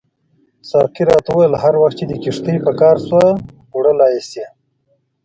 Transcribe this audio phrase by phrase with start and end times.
[0.69, 3.25] ساقي راته وویل هر وخت چې دې کښتۍ په کار شوه
[3.77, 4.45] وړلای یې شې.